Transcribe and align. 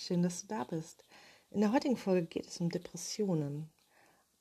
schön, 0.00 0.22
dass 0.22 0.42
du 0.42 0.48
da 0.48 0.64
bist. 0.64 1.04
In 1.50 1.60
der 1.60 1.72
heutigen 1.72 1.96
Folge 1.96 2.26
geht 2.26 2.46
es 2.46 2.60
um 2.60 2.70
Depressionen. 2.70 3.70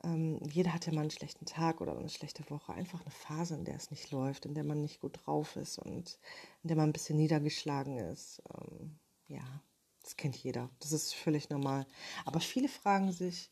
Ähm, 0.03 0.39
jeder 0.49 0.73
hat 0.73 0.85
ja 0.85 0.93
mal 0.93 1.01
einen 1.01 1.11
schlechten 1.11 1.45
Tag 1.45 1.81
oder 1.81 1.97
eine 1.97 2.09
schlechte 2.09 2.49
Woche, 2.49 2.73
einfach 2.73 3.01
eine 3.01 3.11
Phase, 3.11 3.55
in 3.55 3.65
der 3.65 3.75
es 3.75 3.91
nicht 3.91 4.11
läuft, 4.11 4.45
in 4.45 4.53
der 4.53 4.63
man 4.63 4.81
nicht 4.81 5.01
gut 5.01 5.19
drauf 5.25 5.55
ist 5.55 5.77
und 5.77 6.17
in 6.63 6.69
der 6.69 6.77
man 6.77 6.89
ein 6.89 6.93
bisschen 6.93 7.17
niedergeschlagen 7.17 7.97
ist. 7.97 8.41
Ähm, 8.53 8.97
ja, 9.27 9.61
das 10.01 10.15
kennt 10.15 10.37
jeder. 10.37 10.69
Das 10.79 10.93
ist 10.93 11.13
völlig 11.13 11.49
normal. 11.49 11.85
Aber 12.25 12.39
viele 12.39 12.69
fragen 12.69 13.11
sich, 13.11 13.51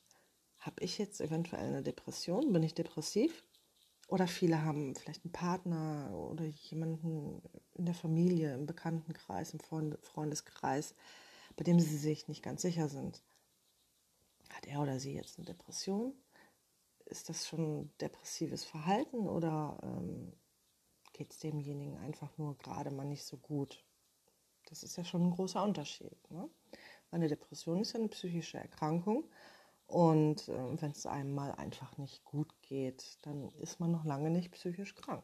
habe 0.59 0.83
ich 0.83 0.97
jetzt 0.97 1.19
eventuell 1.19 1.67
eine 1.67 1.83
Depression? 1.83 2.53
Bin 2.53 2.63
ich 2.63 2.73
depressiv? 2.73 3.43
Oder 4.07 4.27
viele 4.27 4.63
haben 4.63 4.95
vielleicht 4.95 5.25
einen 5.25 5.33
Partner 5.33 6.11
oder 6.13 6.45
jemanden 6.45 7.41
in 7.73 7.85
der 7.85 7.93
Familie, 7.93 8.53
im 8.53 8.65
Bekanntenkreis, 8.65 9.53
im 9.53 9.59
Freundeskreis, 9.59 10.95
bei 11.57 11.63
dem 11.63 11.79
sie 11.79 11.97
sich 11.97 12.27
nicht 12.27 12.43
ganz 12.43 12.61
sicher 12.61 12.87
sind. 12.87 13.21
Hat 14.49 14.65
er 14.67 14.81
oder 14.81 14.99
sie 14.99 15.13
jetzt 15.13 15.37
eine 15.37 15.45
Depression? 15.45 16.13
Ist 17.05 17.29
das 17.29 17.47
schon 17.47 17.91
depressives 17.99 18.63
Verhalten 18.63 19.27
oder 19.27 19.77
ähm, 19.83 20.33
geht 21.13 21.31
es 21.31 21.39
demjenigen 21.39 21.97
einfach 21.97 22.37
nur 22.37 22.57
gerade 22.57 22.91
mal 22.91 23.05
nicht 23.05 23.25
so 23.25 23.37
gut? 23.37 23.83
Das 24.69 24.83
ist 24.83 24.97
ja 24.97 25.03
schon 25.03 25.23
ein 25.23 25.31
großer 25.31 25.63
Unterschied. 25.63 26.29
Ne? 26.29 26.49
Eine 27.11 27.27
Depression 27.27 27.81
ist 27.81 27.93
ja 27.93 27.99
eine 27.99 28.09
psychische 28.09 28.57
Erkrankung 28.57 29.29
und 29.87 30.49
äh, 30.49 30.81
wenn 30.81 30.91
es 30.91 31.05
einem 31.05 31.33
mal 31.33 31.53
einfach 31.53 31.97
nicht 31.97 32.23
gut 32.23 32.53
geht, 32.61 33.17
dann 33.23 33.49
ist 33.53 33.79
man 33.79 33.91
noch 33.91 34.05
lange 34.05 34.29
nicht 34.29 34.51
psychisch 34.51 34.93
krank. 34.95 35.23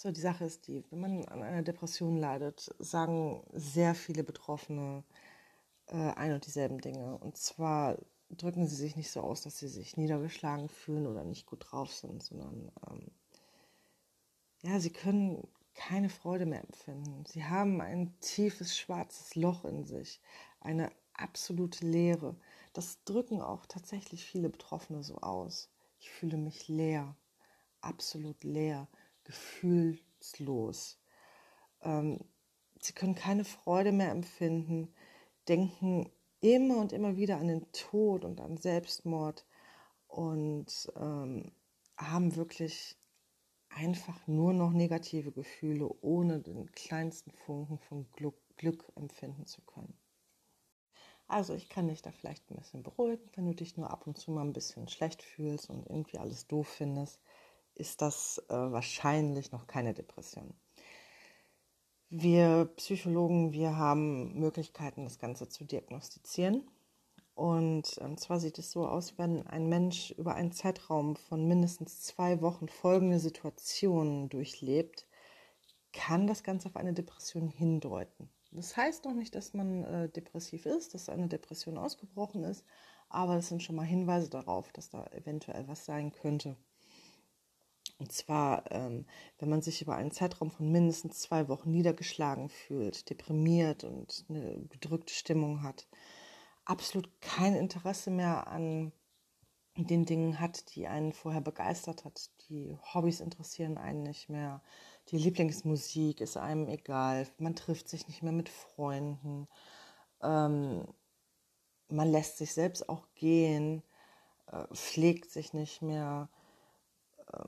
So, 0.00 0.12
die 0.12 0.20
Sache 0.20 0.44
ist 0.44 0.68
die, 0.68 0.84
wenn 0.90 1.00
man 1.00 1.24
an 1.24 1.42
einer 1.42 1.62
Depression 1.62 2.18
leidet, 2.18 2.72
sagen 2.78 3.42
sehr 3.52 3.96
viele 3.96 4.22
Betroffene 4.22 5.02
äh, 5.86 5.96
ein 5.96 6.32
und 6.34 6.46
dieselben 6.46 6.80
Dinge. 6.80 7.18
Und 7.18 7.36
zwar 7.36 7.98
drücken 8.30 8.68
sie 8.68 8.76
sich 8.76 8.94
nicht 8.94 9.10
so 9.10 9.22
aus, 9.22 9.42
dass 9.42 9.58
sie 9.58 9.66
sich 9.66 9.96
niedergeschlagen 9.96 10.68
fühlen 10.68 11.08
oder 11.08 11.24
nicht 11.24 11.46
gut 11.46 11.66
drauf 11.68 11.92
sind, 11.92 12.22
sondern 12.22 12.70
ähm, 12.88 13.10
ja, 14.62 14.78
sie 14.78 14.90
können 14.92 15.48
keine 15.74 16.10
Freude 16.10 16.46
mehr 16.46 16.62
empfinden. 16.62 17.24
Sie 17.26 17.42
haben 17.44 17.80
ein 17.80 18.14
tiefes 18.20 18.78
schwarzes 18.78 19.34
Loch 19.34 19.64
in 19.64 19.84
sich, 19.84 20.20
eine 20.60 20.92
absolute 21.12 21.84
Leere. 21.84 22.36
Das 22.72 23.02
drücken 23.02 23.42
auch 23.42 23.66
tatsächlich 23.66 24.24
viele 24.24 24.48
Betroffene 24.48 25.02
so 25.02 25.16
aus. 25.16 25.72
Ich 25.98 26.08
fühle 26.08 26.36
mich 26.36 26.68
leer, 26.68 27.16
absolut 27.80 28.44
leer, 28.44 28.86
gefühlslos. 29.28 30.98
Ähm, 31.82 32.18
sie 32.80 32.94
können 32.94 33.14
keine 33.14 33.44
Freude 33.44 33.92
mehr 33.92 34.10
empfinden, 34.10 34.92
denken 35.48 36.10
immer 36.40 36.78
und 36.78 36.92
immer 36.92 37.16
wieder 37.16 37.38
an 37.38 37.48
den 37.48 37.70
Tod 37.72 38.24
und 38.24 38.40
an 38.40 38.56
Selbstmord 38.56 39.46
und 40.06 40.90
ähm, 40.96 41.52
haben 41.96 42.36
wirklich 42.36 42.96
einfach 43.68 44.26
nur 44.26 44.52
noch 44.54 44.72
negative 44.72 45.30
Gefühle, 45.30 45.88
ohne 46.00 46.40
den 46.40 46.72
kleinsten 46.72 47.30
Funken 47.30 47.78
von 47.78 48.10
Glück, 48.12 48.36
Glück 48.56 48.90
empfinden 48.96 49.46
zu 49.46 49.60
können. 49.62 49.96
Also 51.26 51.52
ich 51.52 51.68
kann 51.68 51.88
dich 51.88 52.00
da 52.00 52.10
vielleicht 52.10 52.50
ein 52.50 52.56
bisschen 52.56 52.82
beruhigen, 52.82 53.30
wenn 53.34 53.44
du 53.44 53.54
dich 53.54 53.76
nur 53.76 53.90
ab 53.90 54.06
und 54.06 54.16
zu 54.16 54.30
mal 54.30 54.40
ein 54.42 54.54
bisschen 54.54 54.88
schlecht 54.88 55.22
fühlst 55.22 55.68
und 55.68 55.86
irgendwie 55.86 56.18
alles 56.18 56.46
doof 56.46 56.68
findest, 56.68 57.20
ist 57.78 58.02
das 58.02 58.42
äh, 58.48 58.54
wahrscheinlich 58.54 59.52
noch 59.52 59.66
keine 59.66 59.94
Depression. 59.94 60.54
Wir 62.10 62.66
Psychologen, 62.76 63.52
wir 63.52 63.76
haben 63.76 64.34
Möglichkeiten, 64.38 65.04
das 65.04 65.18
Ganze 65.18 65.48
zu 65.48 65.64
diagnostizieren. 65.64 66.68
Und 67.34 67.98
ähm, 68.00 68.16
zwar 68.16 68.40
sieht 68.40 68.58
es 68.58 68.72
so 68.72 68.86
aus, 68.86 69.16
wenn 69.16 69.46
ein 69.46 69.68
Mensch 69.68 70.10
über 70.12 70.34
einen 70.34 70.50
Zeitraum 70.50 71.16
von 71.16 71.46
mindestens 71.46 72.00
zwei 72.00 72.40
Wochen 72.40 72.68
folgende 72.68 73.20
Situationen 73.20 74.28
durchlebt, 74.28 75.06
kann 75.92 76.26
das 76.26 76.42
Ganze 76.42 76.68
auf 76.68 76.76
eine 76.76 76.94
Depression 76.94 77.48
hindeuten. 77.48 78.28
Das 78.50 78.76
heißt 78.76 79.04
noch 79.04 79.14
nicht, 79.14 79.34
dass 79.34 79.54
man 79.54 79.84
äh, 79.84 80.08
depressiv 80.08 80.66
ist, 80.66 80.94
dass 80.94 81.08
eine 81.08 81.28
Depression 81.28 81.78
ausgebrochen 81.78 82.44
ist, 82.44 82.64
aber 83.08 83.36
es 83.36 83.48
sind 83.48 83.62
schon 83.62 83.76
mal 83.76 83.86
Hinweise 83.86 84.30
darauf, 84.30 84.72
dass 84.72 84.90
da 84.90 85.06
eventuell 85.08 85.68
was 85.68 85.84
sein 85.84 86.10
könnte. 86.12 86.56
Und 87.98 88.12
zwar, 88.12 88.70
ähm, 88.70 89.06
wenn 89.38 89.48
man 89.48 89.60
sich 89.60 89.82
über 89.82 89.96
einen 89.96 90.12
Zeitraum 90.12 90.50
von 90.50 90.70
mindestens 90.70 91.20
zwei 91.20 91.48
Wochen 91.48 91.70
niedergeschlagen 91.70 92.48
fühlt, 92.48 93.10
deprimiert 93.10 93.82
und 93.84 94.24
eine 94.28 94.60
gedrückte 94.68 95.12
Stimmung 95.12 95.62
hat, 95.62 95.88
absolut 96.64 97.10
kein 97.20 97.54
Interesse 97.54 98.10
mehr 98.10 98.46
an 98.46 98.92
den 99.76 100.04
Dingen 100.04 100.40
hat, 100.40 100.74
die 100.74 100.86
einen 100.86 101.12
vorher 101.12 101.40
begeistert 101.40 102.04
hat. 102.04 102.30
Die 102.48 102.76
Hobbys 102.94 103.20
interessieren 103.20 103.78
einen 103.78 104.02
nicht 104.02 104.28
mehr, 104.28 104.62
die 105.08 105.18
Lieblingsmusik 105.18 106.20
ist 106.20 106.36
einem 106.36 106.68
egal, 106.68 107.26
man 107.38 107.54
trifft 107.54 107.88
sich 107.88 108.08
nicht 108.08 108.22
mehr 108.22 108.32
mit 108.32 108.48
Freunden, 108.48 109.48
ähm, 110.22 110.86
man 111.88 112.10
lässt 112.10 112.38
sich 112.38 112.52
selbst 112.52 112.88
auch 112.88 113.06
gehen, 113.14 113.82
äh, 114.46 114.66
pflegt 114.74 115.30
sich 115.30 115.52
nicht 115.52 115.80
mehr, 115.80 116.28
äh, 117.32 117.42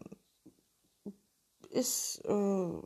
ist 1.70 2.22
äh, 2.24 2.82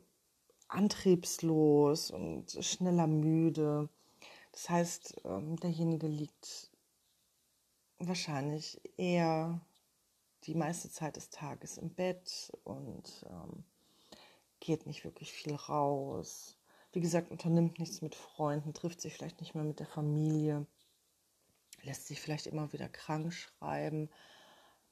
antriebslos 0.69 2.11
und 2.11 2.51
schneller 2.65 3.07
müde. 3.07 3.89
Das 4.53 4.69
heißt, 4.71 5.23
ähm, 5.25 5.57
derjenige 5.57 6.07
liegt 6.07 6.71
wahrscheinlich 7.99 8.81
eher 8.97 9.61
die 10.45 10.55
meiste 10.55 10.91
Zeit 10.91 11.17
des 11.17 11.31
Tages 11.31 11.79
im 11.79 11.91
Bett 11.95 12.53
und 12.65 13.25
ähm, 13.29 13.65
geht 14.61 14.87
nicht 14.87 15.05
wirklich 15.05 15.33
viel 15.33 15.55
raus. 15.55 16.57
Wie 16.93 17.01
gesagt, 17.01 17.31
unternimmt 17.31 17.79
nichts 17.79 18.03
mit 18.03 18.15
Freunden, 18.15 18.75
trifft 18.75 19.01
sich 19.01 19.15
vielleicht 19.15 19.41
nicht 19.41 19.55
mehr 19.55 19.65
mit 19.65 19.81
der 19.81 19.87
Familie, 19.87 20.67
lässt 21.83 22.07
sich 22.07 22.21
vielleicht 22.21 22.47
immer 22.47 22.73
wieder 22.73 22.89
krank 22.89 23.33
schreiben, 23.33 24.11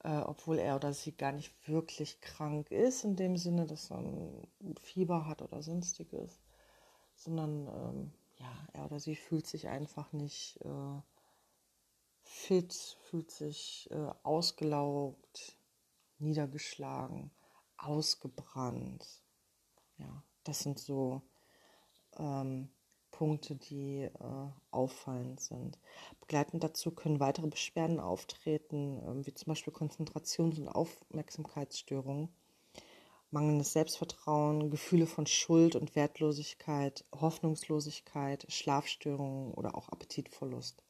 äh, 0.03 0.19
obwohl 0.19 0.59
er 0.59 0.75
oder 0.75 0.93
sie 0.93 1.13
gar 1.13 1.31
nicht 1.31 1.53
wirklich 1.67 2.21
krank 2.21 2.71
ist, 2.71 3.03
in 3.03 3.15
dem 3.15 3.37
Sinne, 3.37 3.65
dass 3.65 3.91
ein 3.91 4.47
Fieber 4.79 5.25
hat 5.25 5.41
oder 5.41 5.61
sonstiges, 5.63 6.41
sondern 7.15 7.67
ähm, 7.67 8.13
ja, 8.37 8.67
er 8.73 8.85
oder 8.85 8.99
sie 8.99 9.15
fühlt 9.15 9.47
sich 9.47 9.67
einfach 9.67 10.11
nicht 10.11 10.59
äh, 10.65 11.01
fit, 12.23 12.73
fühlt 13.03 13.31
sich 13.31 13.89
äh, 13.91 14.11
ausgelaugt, 14.23 15.57
niedergeschlagen, 16.19 17.31
ausgebrannt. 17.77 19.23
Ja, 19.97 20.23
das 20.43 20.59
sind 20.59 20.79
so 20.79 21.21
ähm, 22.17 22.69
Punkte, 23.13 23.55
die 23.55 24.01
äh, 24.01 24.09
auffallend 24.71 25.39
sind. 25.39 25.79
Begleitend 26.19 26.63
dazu 26.63 26.91
können 26.91 27.19
weitere 27.19 27.47
Beschwerden 27.47 27.99
auftreten, 27.99 28.97
äh, 28.97 29.25
wie 29.25 29.33
zum 29.33 29.51
Beispiel 29.51 29.71
Konzentrations- 29.71 30.59
und 30.59 30.67
Aufmerksamkeitsstörungen, 30.67 32.29
mangelndes 33.29 33.71
Selbstvertrauen, 33.73 34.71
Gefühle 34.71 35.05
von 35.05 35.27
Schuld 35.27 35.75
und 35.75 35.95
Wertlosigkeit, 35.95 37.05
Hoffnungslosigkeit, 37.13 38.45
Schlafstörungen 38.49 39.53
oder 39.53 39.75
auch 39.75 39.89
Appetitverlust. 39.89 40.83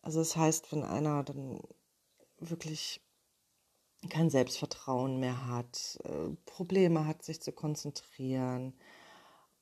Also 0.00 0.18
das 0.18 0.34
heißt, 0.34 0.72
wenn 0.72 0.82
einer 0.82 1.22
dann 1.24 1.60
wirklich 2.38 3.02
kein 4.08 4.30
Selbstvertrauen 4.30 5.20
mehr 5.20 5.46
hat, 5.46 5.98
äh, 6.04 6.34
Probleme 6.46 7.06
hat, 7.06 7.22
sich 7.22 7.42
zu 7.42 7.52
konzentrieren 7.52 8.72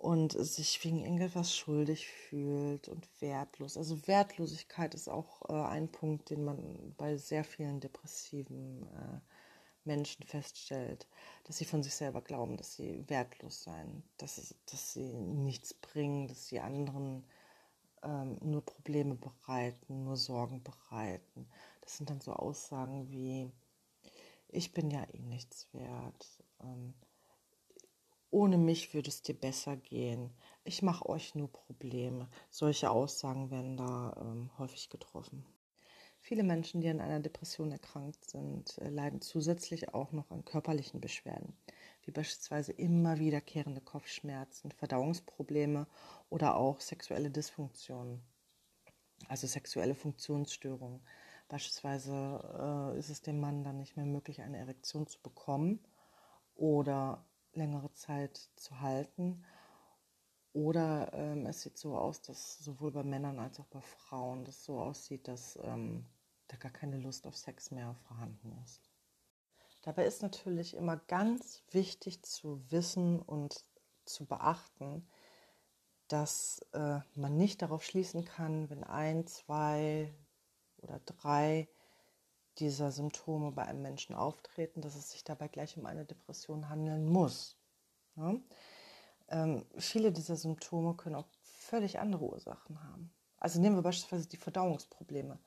und 0.00 0.32
sich 0.32 0.82
wegen 0.82 1.02
irgendetwas 1.02 1.54
schuldig 1.54 2.08
fühlt 2.08 2.88
und 2.88 3.06
wertlos. 3.20 3.76
Also 3.76 4.06
Wertlosigkeit 4.06 4.94
ist 4.94 5.08
auch 5.08 5.42
äh, 5.50 5.52
ein 5.52 5.92
Punkt, 5.92 6.30
den 6.30 6.42
man 6.42 6.94
bei 6.96 7.18
sehr 7.18 7.44
vielen 7.44 7.80
depressiven 7.80 8.86
äh, 8.94 9.20
Menschen 9.84 10.24
feststellt, 10.24 11.06
dass 11.44 11.58
sie 11.58 11.66
von 11.66 11.82
sich 11.82 11.94
selber 11.94 12.22
glauben, 12.22 12.56
dass 12.56 12.76
sie 12.76 13.04
wertlos 13.08 13.62
seien, 13.62 14.02
dass, 14.16 14.54
dass 14.64 14.94
sie 14.94 15.12
nichts 15.12 15.74
bringen, 15.74 16.28
dass 16.28 16.46
sie 16.46 16.60
anderen 16.60 17.26
ähm, 18.02 18.38
nur 18.40 18.64
Probleme 18.64 19.16
bereiten, 19.16 20.04
nur 20.04 20.16
Sorgen 20.16 20.62
bereiten. 20.62 21.46
Das 21.82 21.98
sind 21.98 22.08
dann 22.08 22.22
so 22.22 22.32
Aussagen 22.32 23.10
wie, 23.10 23.52
ich 24.48 24.72
bin 24.72 24.90
ja 24.90 25.04
eh 25.12 25.18
nichts 25.18 25.68
wert. 25.74 26.42
Ähm, 26.62 26.94
ohne 28.30 28.58
mich 28.58 28.94
würde 28.94 29.08
es 29.08 29.22
dir 29.22 29.34
besser 29.34 29.76
gehen. 29.76 30.30
Ich 30.64 30.82
mache 30.82 31.08
euch 31.08 31.34
nur 31.34 31.50
Probleme. 31.50 32.28
Solche 32.50 32.90
Aussagen 32.90 33.50
werden 33.50 33.76
da 33.76 34.16
ähm, 34.20 34.50
häufig 34.58 34.88
getroffen. 34.88 35.44
Viele 36.22 36.42
Menschen, 36.42 36.80
die 36.80 36.88
an 36.88 37.00
einer 37.00 37.20
Depression 37.20 37.72
erkrankt 37.72 38.28
sind, 38.28 38.78
äh, 38.78 38.88
leiden 38.88 39.20
zusätzlich 39.20 39.94
auch 39.94 40.12
noch 40.12 40.30
an 40.30 40.44
körperlichen 40.44 41.00
Beschwerden, 41.00 41.54
wie 42.04 42.10
beispielsweise 42.10 42.72
immer 42.72 43.18
wiederkehrende 43.18 43.80
Kopfschmerzen, 43.80 44.70
Verdauungsprobleme 44.70 45.86
oder 46.28 46.56
auch 46.56 46.80
sexuelle 46.80 47.30
Dysfunktionen, 47.30 48.20
also 49.28 49.46
sexuelle 49.46 49.94
Funktionsstörungen. 49.94 51.00
Beispielsweise 51.48 52.94
äh, 52.94 52.98
ist 52.98 53.08
es 53.08 53.22
dem 53.22 53.40
Mann 53.40 53.64
dann 53.64 53.78
nicht 53.78 53.96
mehr 53.96 54.06
möglich, 54.06 54.42
eine 54.42 54.58
Erektion 54.58 55.06
zu 55.06 55.20
bekommen 55.20 55.80
oder 56.54 57.24
längere 57.52 57.92
Zeit 57.92 58.50
zu 58.56 58.80
halten. 58.80 59.44
Oder 60.52 61.12
ähm, 61.12 61.46
es 61.46 61.62
sieht 61.62 61.78
so 61.78 61.96
aus, 61.96 62.22
dass 62.22 62.58
sowohl 62.58 62.90
bei 62.90 63.04
Männern 63.04 63.38
als 63.38 63.60
auch 63.60 63.66
bei 63.66 63.80
Frauen 63.80 64.44
das 64.44 64.64
so 64.64 64.80
aussieht, 64.80 65.28
dass 65.28 65.58
ähm, 65.62 66.06
da 66.48 66.56
gar 66.56 66.72
keine 66.72 66.98
Lust 66.98 67.26
auf 67.26 67.36
Sex 67.36 67.70
mehr 67.70 67.94
vorhanden 68.08 68.52
ist. 68.64 68.90
Dabei 69.82 70.04
ist 70.06 70.22
natürlich 70.22 70.74
immer 70.74 70.96
ganz 70.96 71.62
wichtig 71.70 72.22
zu 72.22 72.60
wissen 72.70 73.20
und 73.20 73.64
zu 74.04 74.26
beachten, 74.26 75.08
dass 76.08 76.66
äh, 76.72 76.98
man 77.14 77.36
nicht 77.36 77.62
darauf 77.62 77.84
schließen 77.84 78.24
kann, 78.24 78.68
wenn 78.68 78.82
ein, 78.82 79.26
zwei 79.26 80.12
oder 80.78 80.98
drei 81.00 81.68
dieser 82.58 82.90
Symptome 82.90 83.52
bei 83.52 83.64
einem 83.64 83.82
Menschen 83.82 84.14
auftreten, 84.14 84.80
dass 84.80 84.94
es 84.94 85.10
sich 85.10 85.24
dabei 85.24 85.48
gleich 85.48 85.76
um 85.76 85.86
eine 85.86 86.04
Depression 86.04 86.68
handeln 86.68 87.06
muss. 87.06 87.56
Ja? 88.16 88.34
Ähm, 89.28 89.64
viele 89.78 90.12
dieser 90.12 90.36
Symptome 90.36 90.94
können 90.94 91.16
auch 91.16 91.28
völlig 91.42 91.98
andere 91.98 92.24
Ursachen 92.24 92.82
haben. 92.82 93.12
Also 93.38 93.60
nehmen 93.60 93.76
wir 93.76 93.82
beispielsweise 93.82 94.28
die 94.28 94.36
Verdauungsprobleme. 94.36 95.38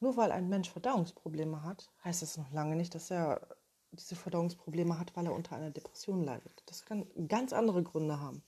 Nur 0.00 0.16
weil 0.16 0.32
ein 0.32 0.48
Mensch 0.48 0.70
Verdauungsprobleme 0.70 1.62
hat, 1.62 1.90
heißt 2.04 2.22
das 2.22 2.36
noch 2.36 2.50
lange 2.52 2.76
nicht, 2.76 2.94
dass 2.94 3.10
er 3.10 3.40
diese 3.92 4.16
Verdauungsprobleme 4.16 4.98
hat, 4.98 5.16
weil 5.16 5.26
er 5.26 5.34
unter 5.34 5.56
einer 5.56 5.70
Depression 5.70 6.22
leidet. 6.22 6.62
Das 6.66 6.84
kann 6.84 7.06
ganz 7.28 7.52
andere 7.52 7.82
Gründe 7.82 8.20
haben. 8.20 8.42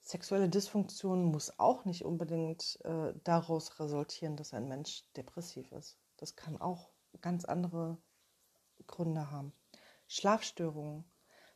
Sexuelle 0.00 0.50
Dysfunktion 0.50 1.24
muss 1.24 1.58
auch 1.58 1.86
nicht 1.86 2.04
unbedingt 2.04 2.78
äh, 2.84 3.14
daraus 3.24 3.80
resultieren, 3.80 4.36
dass 4.36 4.52
ein 4.52 4.68
Mensch 4.68 5.04
depressiv 5.16 5.72
ist. 5.72 5.96
Das 6.24 6.36
kann 6.36 6.58
auch 6.58 6.88
ganz 7.20 7.44
andere 7.44 7.98
Gründe 8.86 9.30
haben. 9.30 9.52
Schlafstörungen. 10.08 11.04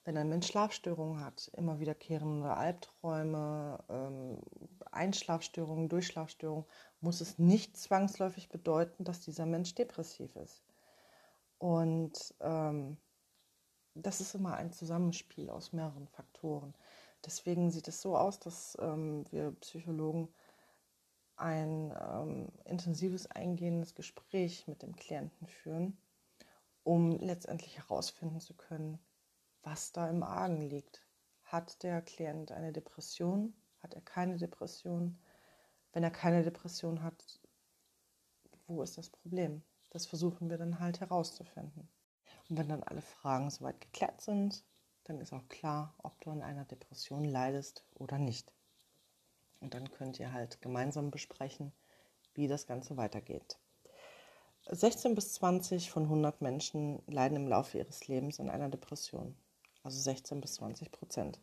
Wenn 0.04 0.18
ein 0.18 0.28
Mensch 0.28 0.48
Schlafstörungen 0.48 1.24
hat, 1.24 1.50
immer 1.54 1.80
wiederkehrende 1.80 2.54
Albträume, 2.54 3.82
ähm, 3.88 4.42
Einschlafstörungen, 4.92 5.88
Durchschlafstörungen, 5.88 6.66
muss 7.00 7.22
es 7.22 7.38
nicht 7.38 7.78
zwangsläufig 7.78 8.50
bedeuten, 8.50 9.04
dass 9.04 9.22
dieser 9.22 9.46
Mensch 9.46 9.74
depressiv 9.74 10.36
ist. 10.36 10.62
Und 11.56 12.34
ähm, 12.40 12.98
das 13.94 14.20
ist 14.20 14.34
immer 14.34 14.52
ein 14.52 14.70
Zusammenspiel 14.70 15.48
aus 15.48 15.72
mehreren 15.72 16.08
Faktoren. 16.08 16.74
Deswegen 17.24 17.70
sieht 17.70 17.88
es 17.88 18.02
so 18.02 18.18
aus, 18.18 18.38
dass 18.38 18.76
ähm, 18.82 19.24
wir 19.30 19.52
Psychologen 19.62 20.28
ein 21.40 21.94
ähm, 22.00 22.48
intensives, 22.64 23.26
eingehendes 23.30 23.94
Gespräch 23.94 24.66
mit 24.66 24.82
dem 24.82 24.96
Klienten 24.96 25.46
führen, 25.46 25.96
um 26.82 27.12
letztendlich 27.18 27.78
herausfinden 27.78 28.40
zu 28.40 28.54
können, 28.54 28.98
was 29.62 29.92
da 29.92 30.08
im 30.08 30.22
Argen 30.22 30.62
liegt. 30.62 31.06
Hat 31.44 31.82
der 31.82 32.02
Klient 32.02 32.52
eine 32.52 32.72
Depression? 32.72 33.54
Hat 33.78 33.94
er 33.94 34.00
keine 34.02 34.36
Depression? 34.36 35.18
Wenn 35.92 36.02
er 36.02 36.10
keine 36.10 36.42
Depression 36.42 37.02
hat, 37.02 37.40
wo 38.66 38.82
ist 38.82 38.98
das 38.98 39.08
Problem? 39.10 39.62
Das 39.90 40.06
versuchen 40.06 40.50
wir 40.50 40.58
dann 40.58 40.78
halt 40.78 41.00
herauszufinden. 41.00 41.88
Und 42.48 42.58
wenn 42.58 42.68
dann 42.68 42.82
alle 42.82 43.02
Fragen 43.02 43.50
soweit 43.50 43.80
geklärt 43.80 44.20
sind, 44.20 44.64
dann 45.04 45.20
ist 45.20 45.32
auch 45.32 45.48
klar, 45.48 45.94
ob 45.98 46.20
du 46.20 46.30
an 46.30 46.42
einer 46.42 46.64
Depression 46.64 47.24
leidest 47.24 47.84
oder 47.94 48.18
nicht. 48.18 48.52
Und 49.60 49.74
dann 49.74 49.90
könnt 49.90 50.20
ihr 50.20 50.32
halt 50.32 50.60
gemeinsam 50.60 51.10
besprechen, 51.10 51.72
wie 52.34 52.48
das 52.48 52.66
Ganze 52.66 52.96
weitergeht. 52.96 53.58
16 54.70 55.14
bis 55.14 55.34
20 55.34 55.90
von 55.90 56.04
100 56.04 56.42
Menschen 56.42 57.02
leiden 57.06 57.36
im 57.36 57.48
Laufe 57.48 57.78
ihres 57.78 58.06
Lebens 58.06 58.38
an 58.38 58.50
einer 58.50 58.68
Depression. 58.68 59.34
Also 59.82 59.98
16 60.00 60.40
bis 60.40 60.54
20 60.54 60.92
Prozent. 60.92 61.40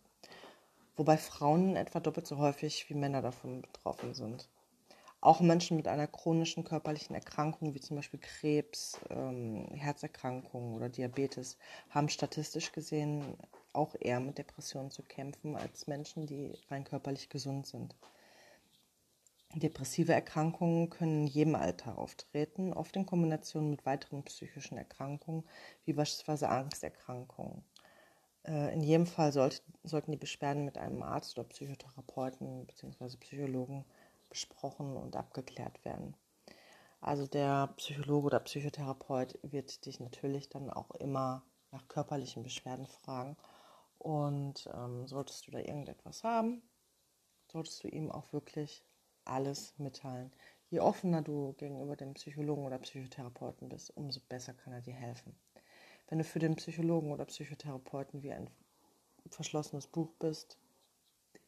Wobei 0.95 1.17
Frauen 1.17 1.75
etwa 1.75 1.99
doppelt 1.99 2.27
so 2.27 2.37
häufig 2.37 2.89
wie 2.89 2.93
Männer 2.93 3.21
davon 3.21 3.61
betroffen 3.61 4.13
sind. 4.13 4.47
Auch 5.19 5.39
Menschen 5.39 5.75
mit 5.75 5.87
einer 5.87 6.07
chronischen 6.07 6.63
körperlichen 6.63 7.15
Erkrankung, 7.15 7.73
wie 7.73 7.79
zum 7.79 7.95
Beispiel 7.95 8.19
Krebs, 8.19 8.99
ähm, 9.09 9.67
Herzerkrankungen 9.73 10.75
oder 10.75 10.87
Diabetes, 10.87 11.57
haben 11.89 12.09
statistisch 12.09 12.71
gesehen 12.71 13.35
auch 13.75 13.95
eher 13.99 14.19
mit 14.19 14.37
Depressionen 14.37 14.91
zu 14.91 15.03
kämpfen 15.03 15.55
als 15.55 15.87
Menschen, 15.87 16.25
die 16.27 16.53
rein 16.69 16.83
körperlich 16.83 17.29
gesund 17.29 17.67
sind. 17.67 17.95
Depressive 19.53 20.13
Erkrankungen 20.13 20.89
können 20.89 21.21
in 21.21 21.27
jedem 21.27 21.55
Alter 21.55 21.97
auftreten, 21.97 22.73
oft 22.73 22.95
in 22.95 23.05
Kombination 23.05 23.69
mit 23.69 23.85
weiteren 23.85 24.23
psychischen 24.23 24.77
Erkrankungen, 24.77 25.45
wie 25.85 25.93
beispielsweise 25.93 26.49
Angsterkrankungen. 26.49 27.63
Äh, 28.45 28.73
in 28.73 28.81
jedem 28.81 29.07
Fall 29.07 29.31
sollte, 29.31 29.61
sollten 29.83 30.11
die 30.11 30.17
Beschwerden 30.17 30.65
mit 30.65 30.77
einem 30.77 31.01
Arzt 31.03 31.37
oder 31.37 31.47
Psychotherapeuten 31.47 32.65
bzw. 32.65 33.17
Psychologen 33.17 33.85
besprochen 34.29 34.97
und 34.97 35.15
abgeklärt 35.15 35.85
werden. 35.85 36.15
Also 36.99 37.27
der 37.27 37.67
Psychologe 37.77 38.27
oder 38.27 38.39
Psychotherapeut 38.39 39.39
wird 39.43 39.85
dich 39.85 39.99
natürlich 39.99 40.49
dann 40.49 40.69
auch 40.69 40.91
immer 40.95 41.43
nach 41.71 41.87
körperlichen 41.87 42.43
Beschwerden 42.43 42.87
fragen. 42.87 43.37
Und 44.05 44.69
ähm, 44.71 45.07
solltest 45.07 45.47
du 45.47 45.51
da 45.51 45.57
irgendetwas 45.57 46.23
haben, 46.23 46.61
solltest 47.51 47.83
du 47.83 47.87
ihm 47.87 48.11
auch 48.11 48.31
wirklich 48.33 48.83
alles 49.23 49.73
mitteilen. 49.79 50.31
Je 50.69 50.79
offener 50.79 51.23
du 51.23 51.53
gegenüber 51.53 51.95
dem 51.95 52.13
Psychologen 52.13 52.67
oder 52.67 52.77
Psychotherapeuten 52.77 53.67
bist, 53.67 53.89
umso 53.97 54.19
besser 54.29 54.53
kann 54.53 54.73
er 54.73 54.81
dir 54.81 54.93
helfen. 54.93 55.35
Wenn 56.07 56.19
du 56.19 56.23
für 56.23 56.37
den 56.37 56.55
Psychologen 56.55 57.11
oder 57.11 57.25
Psychotherapeuten 57.25 58.21
wie 58.21 58.31
ein 58.31 58.47
verschlossenes 59.31 59.87
Buch 59.87 60.13
bist, 60.19 60.59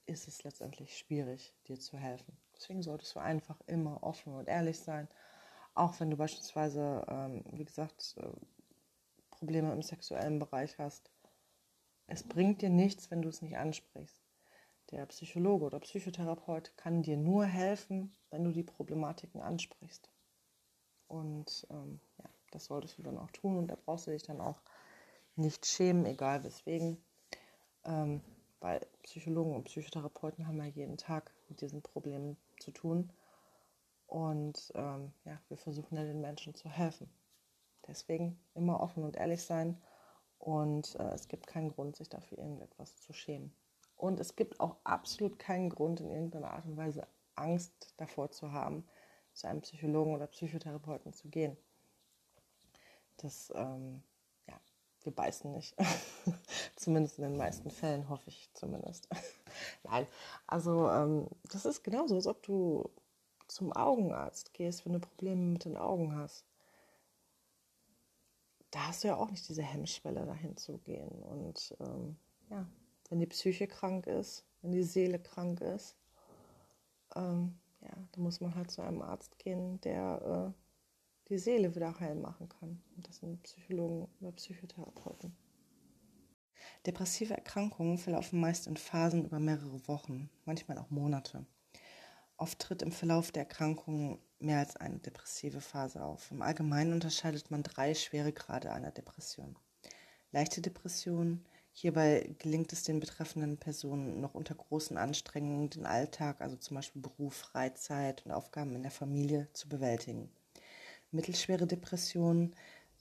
ist 0.07 0.27
es 0.27 0.43
letztendlich 0.43 0.97
schwierig, 0.97 1.53
dir 1.67 1.79
zu 1.79 1.95
helfen. 1.95 2.35
Deswegen 2.55 2.81
solltest 2.81 3.13
du 3.13 3.19
einfach 3.19 3.61
immer 3.67 4.01
offen 4.01 4.33
und 4.33 4.47
ehrlich 4.47 4.79
sein. 4.79 5.07
Auch 5.75 5.99
wenn 5.99 6.09
du 6.09 6.17
beispielsweise, 6.17 7.05
ähm, 7.07 7.43
wie 7.51 7.65
gesagt, 7.65 8.15
äh, 8.17 8.31
Probleme 9.29 9.71
im 9.71 9.83
sexuellen 9.83 10.39
Bereich 10.39 10.79
hast. 10.79 11.11
Es 12.07 12.23
bringt 12.23 12.61
dir 12.61 12.69
nichts, 12.69 13.11
wenn 13.11 13.21
du 13.21 13.29
es 13.29 13.41
nicht 13.41 13.57
ansprichst. 13.57 14.17
Der 14.91 15.05
Psychologe 15.07 15.65
oder 15.65 15.79
Psychotherapeut 15.79 16.75
kann 16.77 17.03
dir 17.03 17.17
nur 17.17 17.45
helfen, 17.45 18.15
wenn 18.29 18.45
du 18.45 18.51
die 18.51 18.63
Problematiken 18.63 19.41
ansprichst. 19.41 20.09
Und 21.07 21.67
ähm, 21.69 21.99
ja, 22.17 22.29
das 22.51 22.65
solltest 22.65 22.97
du 22.97 23.03
dann 23.03 23.17
auch 23.17 23.31
tun 23.31 23.57
und 23.57 23.67
da 23.67 23.75
brauchst 23.75 24.07
du 24.07 24.11
dich 24.11 24.23
dann 24.23 24.39
auch 24.39 24.61
nicht 25.35 25.65
schämen, 25.65 26.05
egal 26.05 26.43
weswegen. 26.43 27.03
Ähm, 27.83 28.21
weil 28.59 28.87
Psychologen 29.03 29.55
und 29.55 29.65
Psychotherapeuten 29.65 30.47
haben 30.47 30.57
ja 30.57 30.65
jeden 30.65 30.97
Tag 30.97 31.33
mit 31.49 31.61
diesen 31.61 31.81
Problemen 31.81 32.37
zu 32.59 32.71
tun. 32.71 33.11
Und 34.07 34.71
ähm, 34.75 35.11
ja, 35.25 35.39
wir 35.49 35.57
versuchen 35.57 35.97
ja 35.97 36.03
den 36.03 36.21
Menschen 36.21 36.55
zu 36.55 36.69
helfen. 36.69 37.09
Deswegen 37.87 38.39
immer 38.55 38.79
offen 38.79 39.03
und 39.03 39.17
ehrlich 39.17 39.43
sein. 39.43 39.81
Und 40.39 40.95
äh, 40.99 41.13
es 41.13 41.27
gibt 41.27 41.47
keinen 41.47 41.69
Grund, 41.69 41.95
sich 41.95 42.09
dafür 42.09 42.37
irgendetwas 42.37 42.97
zu 43.01 43.13
schämen. 43.13 43.53
Und 43.95 44.19
es 44.19 44.35
gibt 44.35 44.59
auch 44.59 44.77
absolut 44.83 45.39
keinen 45.39 45.69
Grund, 45.69 45.99
in 45.99 46.11
irgendeiner 46.11 46.51
Art 46.51 46.65
und 46.65 46.77
Weise 46.77 47.07
Angst 47.35 47.93
davor 47.97 48.31
zu 48.31 48.51
haben, 48.51 48.87
zu 49.33 49.47
einem 49.47 49.61
Psychologen 49.61 50.13
oder 50.13 50.27
Psychotherapeuten 50.27 51.13
zu 51.13 51.29
gehen. 51.29 51.57
Das 53.17 53.51
ähm, 53.55 54.03
wir 55.07 55.15
beißen 55.15 55.51
nicht. 55.51 55.75
zumindest 56.75 57.17
in 57.17 57.23
den 57.23 57.37
meisten 57.37 57.71
Fällen, 57.71 58.09
hoffe 58.09 58.29
ich 58.29 58.49
zumindest. 58.53 59.07
Nein, 59.83 60.05
also 60.45 60.89
ähm, 60.91 61.27
das 61.49 61.65
ist 61.65 61.83
genauso, 61.83 62.15
als 62.15 62.27
ob 62.27 62.43
du 62.43 62.89
zum 63.47 63.71
Augenarzt 63.71 64.53
gehst, 64.53 64.85
wenn 64.85 64.93
du 64.93 64.99
Probleme 64.99 65.41
mit 65.41 65.63
den 65.63 65.77
Augen 65.77 66.15
hast. 66.15 66.45
Da 68.71 68.87
hast 68.87 69.03
du 69.03 69.07
ja 69.07 69.15
auch 69.15 69.29
nicht 69.29 69.47
diese 69.47 69.63
Hemmschwelle, 69.63 70.25
dahin 70.25 70.57
zu 70.57 70.77
gehen. 70.79 71.23
Und 71.23 71.75
ähm, 71.79 72.17
ja, 72.49 72.67
wenn 73.09 73.19
die 73.19 73.27
Psyche 73.27 73.67
krank 73.67 74.07
ist, 74.07 74.45
wenn 74.61 74.71
die 74.71 74.83
Seele 74.83 75.19
krank 75.19 75.61
ist, 75.61 75.95
ähm, 77.15 77.57
ja, 77.81 77.95
da 78.11 78.21
muss 78.21 78.41
man 78.41 78.55
halt 78.55 78.71
zu 78.71 78.81
einem 78.81 79.01
Arzt 79.01 79.39
gehen, 79.39 79.79
der 79.81 80.53
äh, 80.53 81.29
die 81.29 81.37
Seele 81.37 81.75
wieder 81.75 81.99
heil 81.99 82.15
machen 82.15 82.49
kann. 82.49 82.81
Und 82.95 83.07
das 83.07 83.17
sind 83.17 83.41
Psychologen 83.43 84.07
oder 84.19 84.31
Psychotherapeuten. 84.31 85.35
Depressive 86.85 87.33
Erkrankungen 87.33 87.97
verlaufen 87.97 88.39
meist 88.39 88.67
in 88.67 88.77
Phasen 88.77 89.25
über 89.25 89.39
mehrere 89.39 89.87
Wochen, 89.87 90.29
manchmal 90.45 90.77
auch 90.77 90.89
Monate. 90.89 91.45
Oft 92.37 92.59
tritt 92.59 92.81
im 92.81 92.91
Verlauf 92.91 93.31
der 93.31 93.43
Erkrankung 93.43 94.19
mehr 94.39 94.59
als 94.59 94.75
eine 94.75 94.99
depressive 94.99 95.61
Phase 95.61 96.03
auf. 96.03 96.31
Im 96.31 96.41
Allgemeinen 96.41 96.93
unterscheidet 96.93 97.51
man 97.51 97.63
drei 97.63 97.93
Schweregrade 97.93 98.71
einer 98.71 98.91
Depression. 98.91 99.55
Leichte 100.31 100.61
Depression, 100.61 101.45
Hierbei 101.79 102.33
gelingt 102.39 102.73
es 102.73 102.81
den 102.81 102.99
betreffenden 102.99 103.59
Personen 103.59 104.19
noch 104.19 104.33
unter 104.33 104.55
großen 104.55 104.97
Anstrengungen, 104.97 105.69
den 105.69 105.85
Alltag, 105.85 106.41
also 106.41 106.55
zum 106.55 106.73
Beispiel 106.73 107.03
Beruf, 107.03 107.35
Freizeit 107.35 108.25
und 108.25 108.31
Aufgaben 108.31 108.75
in 108.75 108.81
der 108.81 108.89
Familie 108.89 109.47
zu 109.53 109.69
bewältigen. 109.69 110.31
Mittelschwere 111.11 111.67
Depressionen, 111.67 112.55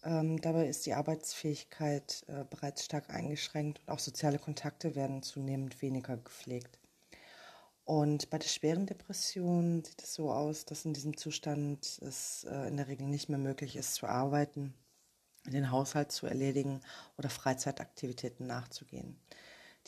ähm, 0.05 0.39
dabei 0.43 0.69
ist 0.69 0.85
die 0.85 0.93
Arbeitsfähigkeit 0.93 2.25
äh, 2.27 2.45
bereits 2.51 2.85
stark 2.85 3.09
eingeschränkt 3.09 3.81
und 3.81 3.95
auch 3.95 3.99
soziale 3.99 4.39
Kontakte 4.39 4.95
werden 4.95 5.23
zunehmend 5.23 5.81
weniger 5.81 6.19
gepflegt. 6.19 6.79
Und 7.87 8.29
bei 8.29 8.39
der 8.39 8.49
schweren 8.49 8.85
Depression 8.85 9.83
sieht 9.83 10.03
es 10.03 10.13
so 10.15 10.31
aus, 10.31 10.67
dass 10.67 10.85
in 10.85 10.93
diesem 10.93 11.17
Zustand 11.17 11.99
es 12.03 12.45
äh, 12.45 12.69
in 12.69 12.77
der 12.77 12.89
Regel 12.89 13.07
nicht 13.07 13.31
mehr 13.31 13.39
möglich 13.39 13.77
ist 13.77 13.95
zu 13.95 14.07
arbeiten 14.07 14.75
den 15.53 15.71
Haushalt 15.71 16.13
zu 16.13 16.27
erledigen 16.27 16.81
oder 17.17 17.31
Freizeitaktivitäten 17.31 18.47
nachzugehen. 18.47 19.17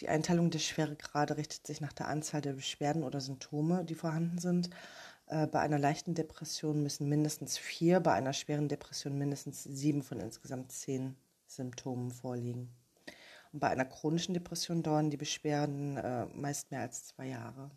Die 0.01 0.09
Einteilung 0.09 0.51
der 0.51 0.61
Schweregrade 0.61 1.37
richtet 1.37 1.67
sich 1.67 1.81
nach 1.81 1.93
der 1.93 2.09
Anzahl 2.09 2.41
der 2.41 2.53
Beschwerden 2.53 3.03
oder 3.03 3.21
Symptome, 3.21 3.85
die 3.85 3.97
vorhanden 3.97 4.39
sind. 4.39 4.71
Äh, 5.27 5.47
bei 5.49 5.61
einer 5.61 5.79
leichten 5.79 6.15
Depression 6.15 6.83
müssen 6.83 7.09
mindestens 7.09 7.59
vier, 7.59 8.01
bei 8.01 8.13
einer 8.13 8.33
schweren 8.33 8.69
Depression 8.69 9.19
mindestens 9.19 9.65
sieben 9.65 10.03
von 10.03 10.21
insgesamt 10.21 10.71
zehn 10.71 11.17
Symptomen 11.49 12.13
vorliegen. 12.13 12.71
Und 13.53 13.61
bei 13.61 13.69
einer 13.69 13.87
chronischen 13.87 14.35
Depression 14.35 14.83
dauern 14.83 15.11
die 15.11 15.17
Beschwerden 15.17 15.97
äh, 15.97 16.27
meist 16.27 16.71
mehr 16.71 16.83
als 16.83 17.07
zwei 17.07 17.27
Jahre. 17.27 17.71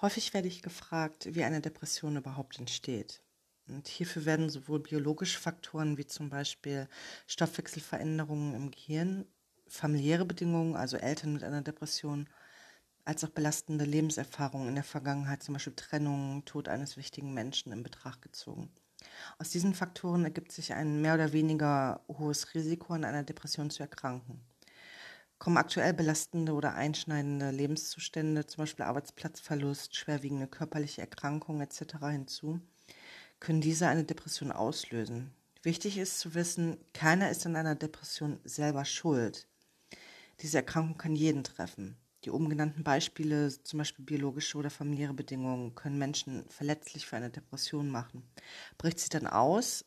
Häufig 0.00 0.32
werde 0.32 0.46
ich 0.46 0.62
gefragt, 0.62 1.34
wie 1.34 1.42
eine 1.42 1.60
Depression 1.60 2.16
überhaupt 2.16 2.58
entsteht. 2.58 3.20
Und 3.66 3.88
hierfür 3.88 4.24
werden 4.24 4.48
sowohl 4.48 4.80
biologische 4.80 5.40
Faktoren 5.40 5.98
wie 5.98 6.06
zum 6.06 6.30
Beispiel 6.30 6.88
Stoffwechselveränderungen 7.26 8.54
im 8.54 8.70
Gehirn, 8.70 9.26
familiäre 9.66 10.24
Bedingungen, 10.24 10.76
also 10.76 10.96
Eltern 10.96 11.32
mit 11.32 11.42
einer 11.42 11.62
Depression, 11.62 12.28
als 13.04 13.24
auch 13.24 13.30
belastende 13.30 13.84
Lebenserfahrungen 13.84 14.68
in 14.68 14.76
der 14.76 14.84
Vergangenheit, 14.84 15.42
zum 15.42 15.54
Beispiel 15.54 15.74
Trennung, 15.74 16.44
Tod 16.44 16.68
eines 16.68 16.96
wichtigen 16.96 17.34
Menschen 17.34 17.72
in 17.72 17.82
Betracht 17.82 18.22
gezogen. 18.22 18.70
Aus 19.38 19.50
diesen 19.50 19.74
Faktoren 19.74 20.24
ergibt 20.24 20.52
sich 20.52 20.74
ein 20.74 21.02
mehr 21.02 21.14
oder 21.14 21.32
weniger 21.32 22.04
hohes 22.08 22.54
Risiko, 22.54 22.92
an 22.92 23.04
einer 23.04 23.24
Depression 23.24 23.70
zu 23.70 23.82
erkranken. 23.82 24.40
Kommen 25.38 25.56
aktuell 25.56 25.94
belastende 25.94 26.52
oder 26.52 26.74
einschneidende 26.74 27.50
Lebenszustände, 27.50 28.46
zum 28.46 28.62
Beispiel 28.62 28.84
Arbeitsplatzverlust, 28.84 29.94
schwerwiegende 29.94 30.48
körperliche 30.48 31.00
Erkrankungen 31.00 31.60
etc. 31.60 31.98
hinzu, 32.10 32.60
können 33.38 33.60
diese 33.60 33.86
eine 33.86 34.04
Depression 34.04 34.50
auslösen. 34.50 35.32
Wichtig 35.62 35.98
ist 35.98 36.18
zu 36.18 36.34
wissen, 36.34 36.78
keiner 36.92 37.30
ist 37.30 37.46
an 37.46 37.56
einer 37.56 37.74
Depression 37.74 38.40
selber 38.44 38.84
schuld. 38.84 39.46
Diese 40.40 40.58
Erkrankung 40.58 40.98
kann 40.98 41.14
jeden 41.14 41.44
treffen. 41.44 41.96
Die 42.24 42.30
oben 42.30 42.48
genannten 42.48 42.82
Beispiele, 42.82 43.48
zum 43.62 43.78
Beispiel 43.78 44.04
biologische 44.04 44.58
oder 44.58 44.70
familiäre 44.70 45.14
Bedingungen, 45.14 45.74
können 45.74 45.98
Menschen 45.98 46.48
verletzlich 46.48 47.06
für 47.06 47.16
eine 47.16 47.30
Depression 47.30 47.90
machen. 47.90 48.24
Bricht 48.76 48.98
sie 48.98 49.08
dann 49.08 49.26
aus, 49.26 49.84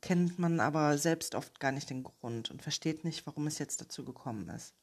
kennt 0.00 0.38
man 0.38 0.60
aber 0.60 0.98
selbst 0.98 1.34
oft 1.34 1.60
gar 1.60 1.72
nicht 1.72 1.90
den 1.90 2.02
Grund 2.02 2.50
und 2.50 2.62
versteht 2.62 3.04
nicht, 3.04 3.26
warum 3.26 3.46
es 3.46 3.58
jetzt 3.58 3.80
dazu 3.80 4.04
gekommen 4.04 4.48
ist. 4.48 4.74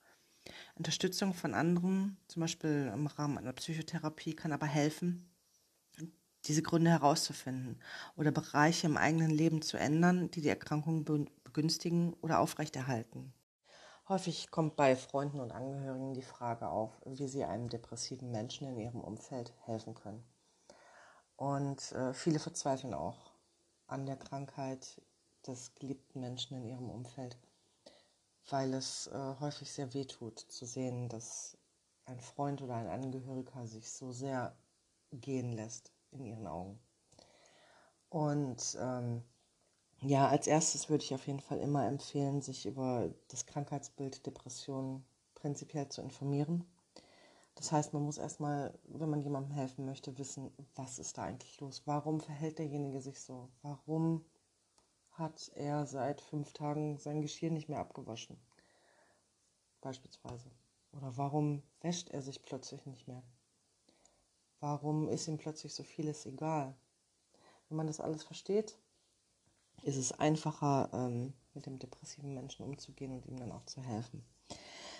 Unterstützung 0.75 1.34
von 1.34 1.54
anderen, 1.54 2.18
zum 2.28 2.42
Beispiel 2.42 2.92
im 2.94 3.08
Rahmen 3.08 3.38
einer 3.38 3.54
Psychotherapie, 3.54 4.36
kann 4.36 4.52
aber 4.52 4.66
helfen, 4.66 5.30
diese 6.46 6.62
Gründe 6.62 6.92
herauszufinden 6.92 7.80
oder 8.16 8.32
Bereiche 8.32 8.88
im 8.88 8.98
eigenen 8.98 9.32
Leben 9.32 9.62
zu 9.62 9.78
ändern, 9.78 10.30
die 10.32 10.42
die 10.42 10.50
Erkrankung 10.50 11.04
begünstigen 11.44 12.14
oder 12.22 12.40
aufrechterhalten. 12.40 13.34
Häufig 14.08 14.52
kommt 14.52 14.75
bei 14.75 14.96
Freunden 14.96 15.40
und 15.40 15.52
Angehörigen 15.52 16.14
die 16.14 16.22
Frage 16.22 16.68
auf, 16.68 16.92
wie 17.06 17.28
sie 17.28 17.44
einem 17.44 17.70
depressiven 17.70 18.30
Menschen 18.30 18.68
in 18.68 18.78
ihrem 18.78 19.02
Umfeld 19.02 19.52
helfen 19.64 19.96
können. 19.96 20.24
Und 21.36 21.92
äh, 21.94 22.14
viele 22.14 22.38
verzweifeln 22.38 22.94
auch 22.94 23.32
an 23.88 24.06
der 24.06 24.16
Krankheit 24.16 25.02
des 25.48 25.74
geliebten 25.74 26.20
Menschen 26.20 26.56
in 26.58 26.66
ihrem 26.66 26.90
Umfeld, 26.90 27.38
weil 28.50 28.74
es 28.74 29.08
äh, 29.08 29.36
häufig 29.40 29.72
sehr 29.72 29.94
weh 29.94 30.06
tut 30.06 30.40
zu 30.40 30.66
sehen, 30.66 31.10
dass 31.10 31.58
ein 32.06 32.20
Freund 32.20 32.62
oder 32.62 32.75
ein 32.75 32.88
Angehöriger 32.88 33.66
sich 33.68 33.92
so 33.92 34.12
sehr 34.12 34.56
gehen 35.12 35.54
lässt 35.54 35.92
in 36.12 36.25
ihren 36.25 36.48
Augen. 36.48 36.80
Und 38.10 38.78
ähm, 38.80 39.24
ja, 40.02 40.28
als 40.28 40.48
erstes 40.48 40.90
würde 40.90 41.04
ich 41.04 41.14
auf 41.14 41.25
jeden 41.28 41.40
Fall 41.40 41.60
immer 41.60 41.88
empfehlen, 41.88 42.42
sich 42.42 42.66
über 42.66 43.10
das 43.30 43.46
Krankheitsbild 43.46 44.25
Depression 44.25 45.04
prinzipiell 45.34 45.90
zu 45.90 46.02
informieren. 46.02 46.66
Das 47.56 47.72
heißt, 47.72 47.94
man 47.94 48.04
muss 48.04 48.18
erstmal, 48.18 48.78
wenn 48.84 49.10
man 49.10 49.22
jemandem 49.22 49.54
helfen 49.54 49.86
möchte, 49.86 50.18
wissen, 50.18 50.52
was 50.75 51.00
ist 51.00 51.18
da 51.18 51.24
eigentlich 51.24 51.60
los? 51.62 51.84
Warum 51.86 52.20
verhält 52.20 52.60
derjenige 52.60 53.02
sich 53.02 53.20
so? 53.20 53.50
Warum 53.62 54.25
hat 55.17 55.51
er 55.55 55.86
seit 55.86 56.22
fünf 56.22 56.53
Tagen 56.53 56.98
sein 56.98 57.22
Geschirr 57.22 57.51
nicht 57.51 57.69
mehr 57.69 57.79
abgewaschen? 57.79 58.38
Beispielsweise. 59.81 60.50
Oder 60.91 61.15
warum 61.17 61.63
wäscht 61.81 62.10
er 62.10 62.22
sich 62.22 62.43
plötzlich 62.43 62.86
nicht 62.86 63.07
mehr? 63.07 63.24
Warum 64.60 65.07
ist 65.10 65.27
ihm 65.27 65.38
plötzlich 65.38 65.74
so 65.74 65.84
vieles 65.84 66.25
egal? 66.25 66.75
Wenn 67.69 67.77
man 67.77 67.88
das 67.88 68.00
alles 68.00 68.24
versteht, 68.24 68.77
ist 69.84 69.98
es 69.98 70.12
einfacher, 70.12 70.89
ähm, 70.93 71.34
mit 71.53 71.65
dem 71.65 71.79
depressiven 71.79 72.34
Menschen 72.34 72.65
umzugehen 72.65 73.12
und 73.12 73.25
ihm 73.25 73.38
dann 73.38 73.51
auch 73.51 73.65
zu 73.65 73.81
helfen. 73.81 74.25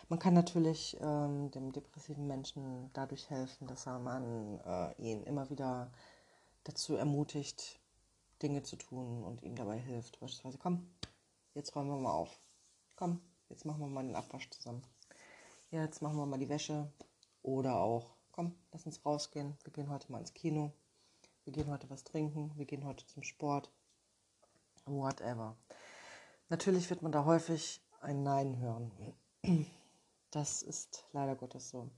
Man 0.08 0.20
kann 0.20 0.34
natürlich 0.34 0.98
ähm, 1.02 1.50
dem 1.52 1.72
depressiven 1.72 2.28
Menschen 2.28 2.92
dadurch 2.94 3.30
helfen, 3.30 3.68
dass 3.68 3.86
man 3.86 4.60
äh, 4.60 4.94
ihn 5.02 5.24
immer 5.24 5.50
wieder 5.50 5.92
dazu 6.64 6.96
ermutigt, 6.96 7.80
Dinge 8.46 8.62
zu 8.62 8.76
tun 8.76 9.24
und 9.24 9.42
ihm 9.42 9.56
dabei 9.56 9.80
hilft. 9.80 10.20
Beispielsweise, 10.20 10.60
komm, 10.60 10.88
jetzt 11.56 11.76
räumen 11.76 11.90
wir 11.90 11.98
mal 11.98 12.14
auf. 12.14 12.40
Komm, 12.96 13.20
jetzt 13.50 13.66
machen 13.66 13.80
wir 13.80 13.88
mal 13.88 14.06
den 14.06 14.16
Abwasch 14.16 14.52
zusammen. 14.52 14.84
Jetzt 15.72 16.04
machen 16.04 16.18
wir 16.18 16.28
mal 16.28 16.38
die 16.38 16.48
Wäsche. 16.48 16.94
Oder 17.42 17.78
auch, 17.78 18.14
komm, 18.32 18.54
lass 18.72 18.86
uns 18.86 19.04
rausgehen, 19.04 19.58
wir 19.64 19.74
gehen 19.74 19.90
heute 19.90 20.12
mal 20.12 20.20
ins 20.20 20.36
Kino, 20.36 20.72
wir 21.44 21.54
gehen 21.54 21.72
heute 21.72 21.90
was 21.90 22.04
trinken, 22.04 22.52
wir 22.56 22.66
gehen 22.66 22.86
heute 22.86 23.08
zum 23.08 23.24
Sport, 23.24 23.72
whatever. 24.86 25.58
Natürlich 26.50 26.88
wird 26.92 27.02
man 27.02 27.12
da 27.12 27.26
häufig 27.26 27.82
ein 28.02 28.22
Nein 28.22 28.60
hören. 28.60 28.92
Das 30.32 30.62
ist 30.62 31.06
leider 31.14 31.36
Gottes 31.36 31.70
so. 31.70 31.90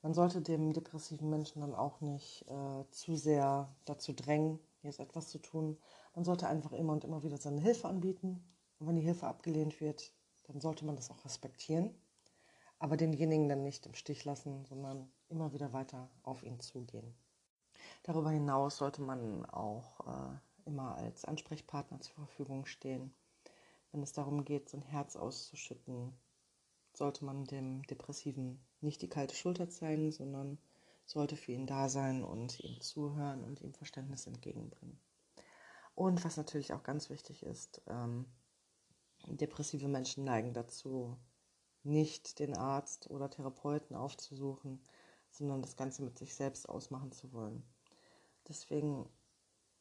Man 0.00 0.14
sollte 0.14 0.40
dem 0.40 0.72
depressiven 0.72 1.28
Menschen 1.28 1.60
dann 1.60 1.74
auch 1.74 2.00
nicht 2.00 2.46
äh, 2.48 2.84
zu 2.90 3.16
sehr 3.16 3.74
dazu 3.86 4.12
drängen, 4.12 4.60
jetzt 4.82 5.00
etwas 5.00 5.28
zu 5.28 5.38
tun. 5.38 5.78
Man 6.14 6.24
sollte 6.24 6.48
einfach 6.48 6.72
immer 6.72 6.92
und 6.92 7.04
immer 7.04 7.22
wieder 7.22 7.38
seine 7.38 7.60
Hilfe 7.60 7.88
anbieten. 7.88 8.44
Und 8.78 8.86
wenn 8.86 8.96
die 8.96 9.02
Hilfe 9.02 9.26
abgelehnt 9.26 9.80
wird, 9.80 10.12
dann 10.44 10.60
sollte 10.60 10.84
man 10.84 10.96
das 10.96 11.10
auch 11.10 11.24
respektieren 11.24 11.94
aber 12.78 12.96
denjenigen 12.96 13.48
dann 13.48 13.62
nicht 13.62 13.86
im 13.86 13.94
Stich 13.94 14.24
lassen, 14.24 14.64
sondern 14.64 15.10
immer 15.28 15.52
wieder 15.52 15.72
weiter 15.72 16.10
auf 16.22 16.42
ihn 16.42 16.60
zugehen. 16.60 17.14
Darüber 18.02 18.30
hinaus 18.30 18.76
sollte 18.78 19.02
man 19.02 19.44
auch 19.46 20.00
äh, 20.06 20.38
immer 20.66 20.96
als 20.96 21.24
Ansprechpartner 21.24 22.00
zur 22.00 22.14
Verfügung 22.14 22.66
stehen. 22.66 23.14
Wenn 23.92 24.02
es 24.02 24.12
darum 24.12 24.44
geht, 24.44 24.68
sein 24.68 24.82
Herz 24.82 25.16
auszuschütten, 25.16 26.12
sollte 26.92 27.24
man 27.24 27.44
dem 27.44 27.82
Depressiven 27.84 28.60
nicht 28.80 29.02
die 29.02 29.08
kalte 29.08 29.34
Schulter 29.34 29.68
zeigen, 29.68 30.12
sondern 30.12 30.58
sollte 31.06 31.36
für 31.36 31.52
ihn 31.52 31.66
da 31.66 31.88
sein 31.88 32.22
und 32.22 32.60
ihm 32.60 32.80
zuhören 32.80 33.44
und 33.44 33.60
ihm 33.62 33.72
Verständnis 33.72 34.26
entgegenbringen. 34.26 35.00
Und 35.94 36.24
was 36.24 36.36
natürlich 36.36 36.74
auch 36.74 36.82
ganz 36.82 37.08
wichtig 37.08 37.42
ist, 37.42 37.80
ähm, 37.86 38.26
depressive 39.26 39.88
Menschen 39.88 40.24
neigen 40.24 40.52
dazu, 40.52 41.16
nicht 41.84 42.38
den 42.38 42.56
Arzt 42.56 43.08
oder 43.10 43.30
Therapeuten 43.30 43.96
aufzusuchen, 43.96 44.84
sondern 45.30 45.62
das 45.62 45.76
Ganze 45.76 46.02
mit 46.02 46.18
sich 46.18 46.34
selbst 46.34 46.68
ausmachen 46.68 47.12
zu 47.12 47.32
wollen. 47.32 47.62
Deswegen, 48.48 49.08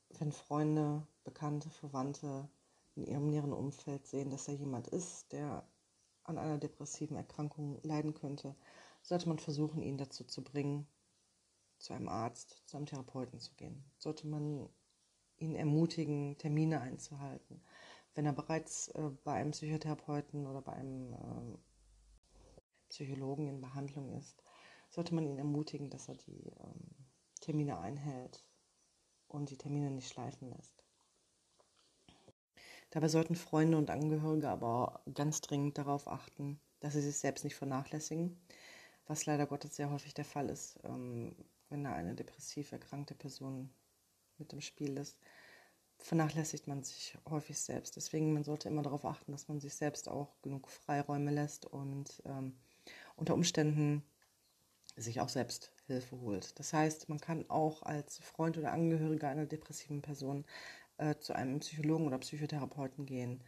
wenn 0.09 0.31
Freunde, 0.31 1.05
Bekannte, 1.23 1.69
Verwandte 1.69 2.47
in 2.95 3.05
ihrem 3.05 3.29
näheren 3.29 3.53
Umfeld 3.53 4.05
sehen, 4.05 4.29
dass 4.29 4.45
da 4.45 4.51
jemand 4.51 4.87
ist, 4.87 5.31
der 5.31 5.67
an 6.23 6.37
einer 6.37 6.57
depressiven 6.57 7.17
Erkrankung 7.17 7.79
leiden 7.83 8.13
könnte, 8.13 8.55
sollte 9.01 9.27
man 9.27 9.39
versuchen, 9.39 9.81
ihn 9.81 9.97
dazu 9.97 10.23
zu 10.23 10.43
bringen, 10.43 10.87
zu 11.77 11.93
einem 11.93 12.09
Arzt, 12.09 12.63
zu 12.65 12.77
einem 12.77 12.85
Therapeuten 12.85 13.39
zu 13.39 13.53
gehen. 13.55 13.83
Sollte 13.97 14.27
man 14.27 14.69
ihn 15.37 15.55
ermutigen, 15.55 16.37
Termine 16.37 16.81
einzuhalten. 16.81 17.61
Wenn 18.13 18.25
er 18.25 18.33
bereits 18.33 18.87
äh, 18.89 19.09
bei 19.23 19.33
einem 19.33 19.51
Psychotherapeuten 19.51 20.47
oder 20.47 20.61
bei 20.61 20.73
einem 20.73 21.13
äh, 21.13 21.57
Psychologen 22.89 23.47
in 23.47 23.61
Behandlung 23.61 24.13
ist, 24.17 24.41
sollte 24.89 25.13
man 25.13 25.25
ihn 25.25 25.37
ermutigen, 25.37 25.89
dass 25.89 26.07
er 26.07 26.15
die 26.15 26.47
ähm, 26.59 26.95
Termine 27.41 27.79
einhält 27.79 28.47
und 29.27 29.49
die 29.49 29.57
Termine 29.57 29.91
nicht 29.91 30.07
schleifen 30.07 30.49
lässt. 30.49 30.83
Dabei 32.91 33.09
sollten 33.09 33.35
Freunde 33.35 33.77
und 33.77 33.89
Angehörige 33.89 34.49
aber 34.49 35.01
ganz 35.13 35.41
dringend 35.41 35.77
darauf 35.77 36.07
achten, 36.07 36.61
dass 36.79 36.93
sie 36.93 37.01
sich 37.01 37.17
selbst 37.17 37.43
nicht 37.43 37.55
vernachlässigen, 37.55 38.39
was 39.05 39.25
leider 39.25 39.47
Gottes 39.47 39.75
sehr 39.75 39.89
häufig 39.89 40.13
der 40.13 40.23
Fall 40.23 40.49
ist, 40.49 40.79
ähm, 40.85 41.35
wenn 41.69 41.83
da 41.83 41.93
eine 41.93 42.15
depressiv 42.15 42.71
erkrankte 42.71 43.15
Person 43.15 43.69
mit 44.37 44.53
im 44.53 44.61
Spiel 44.61 44.97
ist, 44.97 45.17
vernachlässigt 45.97 46.67
man 46.67 46.83
sich 46.83 47.17
häufig 47.29 47.59
selbst. 47.59 47.95
Deswegen, 47.95 48.33
man 48.33 48.43
sollte 48.43 48.69
immer 48.69 48.83
darauf 48.83 49.05
achten, 49.05 49.31
dass 49.31 49.47
man 49.47 49.59
sich 49.59 49.73
selbst 49.73 50.09
auch 50.09 50.41
genug 50.41 50.69
Freiräume 50.69 51.31
lässt 51.31 51.65
und 51.65 52.21
ähm, 52.25 52.55
unter 53.15 53.33
Umständen 53.33 54.03
sich 54.97 55.19
auch 55.21 55.29
selbst 55.29 55.71
Hilfe 55.87 56.19
holt. 56.19 56.57
Das 56.59 56.73
heißt, 56.73 57.09
man 57.09 57.19
kann 57.19 57.49
auch 57.49 57.83
als 57.83 58.19
Freund 58.19 58.57
oder 58.57 58.71
Angehöriger 58.71 59.29
einer 59.29 59.45
depressiven 59.45 60.01
Person 60.01 60.45
äh, 60.97 61.15
zu 61.15 61.33
einem 61.33 61.59
Psychologen 61.59 62.07
oder 62.07 62.17
Psychotherapeuten 62.19 63.05
gehen 63.05 63.43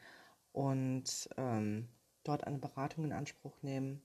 und 0.51 1.29
ähm, 1.37 1.87
dort 2.23 2.45
eine 2.45 2.57
Beratung 2.57 3.05
in 3.05 3.13
Anspruch 3.13 3.61
nehmen. 3.61 4.01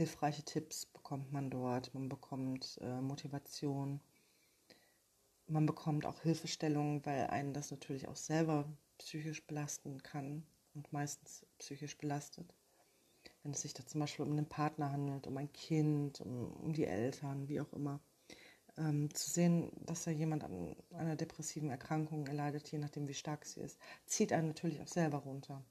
Hilfreiche 0.00 0.42
Tipps 0.42 0.86
bekommt 0.86 1.30
man 1.30 1.50
dort, 1.50 1.92
man 1.92 2.08
bekommt 2.08 2.78
äh, 2.80 3.02
Motivation, 3.02 4.00
man 5.46 5.66
bekommt 5.66 6.06
auch 6.06 6.22
Hilfestellungen, 6.22 7.04
weil 7.04 7.26
einen 7.26 7.52
das 7.52 7.70
natürlich 7.70 8.08
auch 8.08 8.16
selber 8.16 8.64
psychisch 8.96 9.46
belasten 9.46 10.02
kann 10.02 10.46
und 10.74 10.90
meistens 10.90 11.44
psychisch 11.58 11.98
belastet. 11.98 12.54
Wenn 13.42 13.52
es 13.52 13.60
sich 13.60 13.74
da 13.74 13.84
zum 13.84 14.00
Beispiel 14.00 14.24
um 14.24 14.32
einen 14.32 14.48
Partner 14.48 14.90
handelt, 14.90 15.26
um 15.26 15.36
ein 15.36 15.52
Kind, 15.52 16.22
um, 16.22 16.50
um 16.50 16.72
die 16.72 16.86
Eltern, 16.86 17.46
wie 17.48 17.60
auch 17.60 17.72
immer. 17.74 18.00
Ähm, 18.78 19.12
zu 19.14 19.28
sehen, 19.28 19.70
dass 19.84 20.04
da 20.04 20.12
jemand 20.12 20.44
an 20.44 20.76
einer 20.94 21.16
depressiven 21.16 21.68
Erkrankung 21.68 22.26
erleidet, 22.26 22.72
je 22.72 22.78
nachdem 22.78 23.06
wie 23.06 23.12
stark 23.12 23.44
sie 23.44 23.60
ist, 23.60 23.78
zieht 24.06 24.32
einen 24.32 24.48
natürlich 24.48 24.80
auch 24.80 24.88
selber 24.88 25.18
runter. 25.18 25.62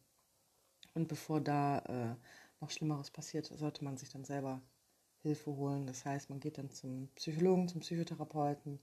Und 0.94 1.08
bevor 1.08 1.42
da 1.42 1.80
äh, 1.80 2.16
noch 2.62 2.70
Schlimmeres 2.72 3.12
passiert, 3.12 3.46
sollte 3.46 3.84
man 3.84 3.98
sich 3.98 4.10
dann 4.10 4.26
selber 4.26 4.62
Hilfe 5.22 5.56
holen. 5.56 5.86
Das 5.88 6.06
heißt, 6.06 6.30
man 6.30 6.40
geht 6.40 6.58
dann 6.58 6.72
zum 6.72 7.10
Psychologen, 7.16 7.68
zum 7.68 7.82
Psychotherapeuten, 7.82 8.80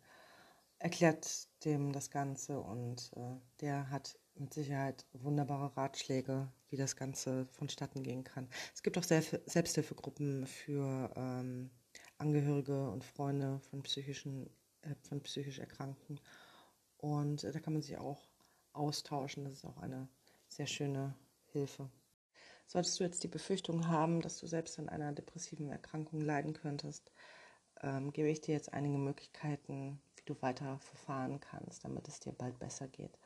erklärt 0.78 1.48
dem 1.64 1.92
das 1.92 2.10
Ganze 2.10 2.60
und 2.60 3.10
äh, 3.16 3.36
der 3.60 3.90
hat 3.90 4.18
mit 4.34 4.52
Sicherheit 4.52 5.06
wunderbare 5.12 5.76
Ratschläge, 5.76 6.52
wie 6.68 6.76
das 6.76 6.96
Ganze 6.96 7.46
vonstatten 7.46 8.02
gehen 8.02 8.24
kann. 8.24 8.48
Es 8.74 8.82
gibt 8.82 8.98
auch 8.98 9.02
Selbsthilfegruppen 9.02 10.46
für 10.46 11.10
ähm, 11.16 11.70
Angehörige 12.18 12.90
und 12.90 13.04
Freunde 13.04 13.60
von 13.70 13.82
psychischen, 13.82 14.50
äh, 14.82 14.94
von 15.08 15.22
psychisch 15.22 15.58
Erkrankten. 15.58 16.20
Und 16.98 17.44
äh, 17.44 17.52
da 17.52 17.60
kann 17.60 17.72
man 17.72 17.82
sich 17.82 17.96
auch 17.96 18.28
austauschen. 18.72 19.44
Das 19.44 19.54
ist 19.54 19.64
auch 19.64 19.78
eine 19.78 20.08
sehr 20.48 20.66
schöne 20.66 21.14
Hilfe. 21.46 21.90
Solltest 22.66 22.98
du 22.98 23.04
jetzt 23.04 23.22
die 23.22 23.28
Befürchtung 23.28 23.86
haben, 23.86 24.20
dass 24.20 24.38
du 24.38 24.46
selbst 24.46 24.78
an 24.78 24.88
einer 24.88 25.12
depressiven 25.12 25.68
Erkrankung 25.70 26.20
leiden 26.20 26.52
könntest, 26.52 27.12
ähm, 27.82 28.12
gebe 28.12 28.28
ich 28.28 28.40
dir 28.40 28.54
jetzt 28.54 28.72
einige 28.72 28.98
Möglichkeiten, 28.98 30.00
wie 30.16 30.22
du 30.24 30.40
weiter 30.42 30.78
verfahren 30.80 31.40
kannst, 31.40 31.84
damit 31.84 32.08
es 32.08 32.20
dir 32.20 32.32
bald 32.32 32.58
besser 32.58 32.88
geht. 32.88 33.18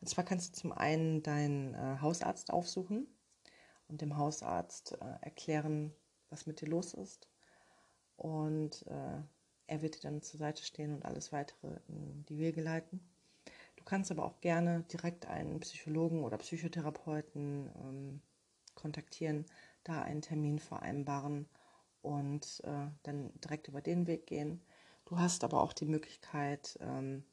Und 0.00 0.08
zwar 0.08 0.24
kannst 0.24 0.50
du 0.50 0.60
zum 0.60 0.72
einen 0.72 1.22
deinen 1.22 1.74
äh, 1.74 1.98
Hausarzt 2.00 2.52
aufsuchen 2.52 3.06
und 3.88 4.00
dem 4.00 4.16
Hausarzt 4.16 4.92
äh, 4.92 5.24
erklären, 5.24 5.92
was 6.30 6.46
mit 6.46 6.60
dir 6.60 6.68
los 6.68 6.94
ist. 6.94 7.28
Und 8.16 8.86
äh, 8.86 9.20
er 9.66 9.82
wird 9.82 9.96
dir 9.96 10.00
dann 10.00 10.22
zur 10.22 10.38
Seite 10.38 10.62
stehen 10.62 10.94
und 10.94 11.04
alles 11.04 11.32
weitere 11.32 11.78
in 11.88 12.24
die 12.26 12.38
Wege 12.38 12.62
leiten. 12.62 13.00
Du 13.76 13.84
kannst 13.84 14.10
aber 14.10 14.24
auch 14.24 14.40
gerne 14.40 14.84
direkt 14.92 15.26
einen 15.26 15.60
Psychologen 15.60 16.24
oder 16.24 16.38
Psychotherapeuten 16.38 17.70
ähm, 17.76 18.22
kontaktieren, 18.76 19.46
da 19.82 20.02
einen 20.02 20.22
Termin 20.22 20.60
vereinbaren 20.60 21.48
und 22.02 22.60
äh, 22.64 22.86
dann 23.02 23.32
direkt 23.40 23.66
über 23.66 23.80
den 23.80 24.06
Weg 24.06 24.26
gehen. 24.26 24.62
Du 25.06 25.18
hast 25.18 25.42
aber 25.42 25.60
auch 25.60 25.72
die 25.72 25.86
Möglichkeit, 25.86 26.78
ähm, 26.80 27.24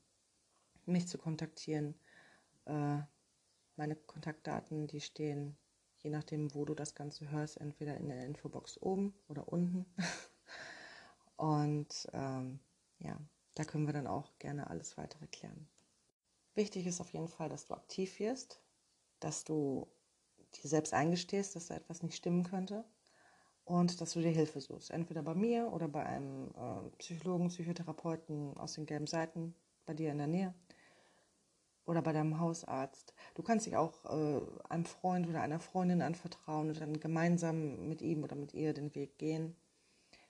mich 0.85 1.07
zu 1.07 1.17
kontaktieren. 1.17 1.95
Äh, 2.65 2.99
meine 3.75 3.95
Kontaktdaten, 3.95 4.87
die 4.87 5.01
stehen, 5.01 5.57
je 5.99 6.09
nachdem, 6.09 6.53
wo 6.53 6.65
du 6.65 6.73
das 6.73 6.95
Ganze 6.95 7.29
hörst, 7.29 7.57
entweder 7.57 7.97
in 7.97 8.09
der 8.09 8.25
Infobox 8.25 8.77
oben 8.81 9.13
oder 9.27 9.47
unten. 9.47 9.85
und 11.37 12.07
ähm, 12.13 12.59
ja, 12.99 13.19
da 13.55 13.63
können 13.63 13.85
wir 13.85 13.93
dann 13.93 14.07
auch 14.07 14.37
gerne 14.39 14.69
alles 14.69 14.97
weitere 14.97 15.27
klären. 15.27 15.67
Wichtig 16.55 16.85
ist 16.85 17.01
auf 17.01 17.13
jeden 17.13 17.27
Fall, 17.27 17.49
dass 17.49 17.65
du 17.65 17.73
aktiv 17.73 18.19
wirst, 18.19 18.61
dass 19.19 19.43
du 19.43 19.87
dir 20.61 20.67
selbst 20.67 20.93
eingestehst, 20.93 21.55
dass 21.55 21.67
da 21.67 21.75
etwas 21.75 22.03
nicht 22.03 22.15
stimmen 22.15 22.43
könnte 22.43 22.85
und 23.65 24.01
dass 24.01 24.13
du 24.13 24.21
dir 24.21 24.31
Hilfe 24.31 24.61
suchst. 24.61 24.91
Entweder 24.91 25.23
bei 25.23 25.35
mir 25.35 25.71
oder 25.71 25.87
bei 25.87 26.05
einem 26.05 26.51
äh, 26.55 26.89
Psychologen, 26.97 27.47
Psychotherapeuten 27.47 28.57
aus 28.57 28.73
den 28.73 28.85
gelben 28.85 29.07
Seiten 29.07 29.55
bei 29.85 29.93
dir 29.93 30.11
in 30.11 30.17
der 30.17 30.27
Nähe 30.27 30.53
oder 31.85 32.01
bei 32.01 32.13
deinem 32.13 32.39
Hausarzt. 32.39 33.13
Du 33.35 33.43
kannst 33.43 33.65
dich 33.65 33.75
auch 33.75 34.05
äh, 34.05 34.41
einem 34.69 34.85
Freund 34.85 35.27
oder 35.27 35.41
einer 35.41 35.59
Freundin 35.59 36.01
anvertrauen 36.01 36.69
und 36.69 36.79
dann 36.79 36.99
gemeinsam 36.99 37.87
mit 37.87 38.01
ihm 38.01 38.23
oder 38.23 38.35
mit 38.35 38.53
ihr 38.53 38.73
den 38.73 38.93
Weg 38.95 39.17
gehen. 39.17 39.55